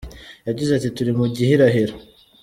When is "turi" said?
0.95-1.11